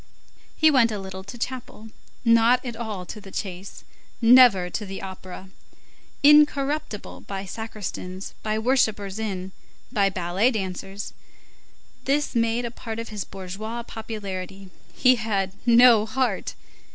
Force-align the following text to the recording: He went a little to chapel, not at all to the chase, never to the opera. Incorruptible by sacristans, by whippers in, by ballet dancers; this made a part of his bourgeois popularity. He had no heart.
He 0.57 0.71
went 0.71 0.91
a 0.91 0.97
little 0.97 1.23
to 1.25 1.37
chapel, 1.37 1.89
not 2.25 2.65
at 2.65 2.75
all 2.75 3.05
to 3.05 3.21
the 3.21 3.29
chase, 3.29 3.83
never 4.19 4.67
to 4.67 4.83
the 4.83 4.99
opera. 4.99 5.49
Incorruptible 6.23 7.21
by 7.27 7.45
sacristans, 7.45 8.33
by 8.41 8.57
whippers 8.57 9.19
in, 9.19 9.51
by 9.91 10.09
ballet 10.09 10.49
dancers; 10.49 11.13
this 12.05 12.33
made 12.35 12.65
a 12.65 12.71
part 12.71 12.97
of 12.97 13.09
his 13.09 13.23
bourgeois 13.23 13.83
popularity. 13.83 14.71
He 14.91 15.17
had 15.17 15.53
no 15.67 16.07
heart. 16.07 16.55